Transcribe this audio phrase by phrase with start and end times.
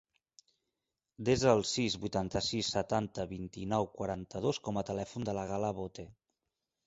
[1.27, 6.07] Desa el sis, vuitanta-sis, setanta, vint-i-nou, quaranta-dos com a telèfon de la Gal·la Bote.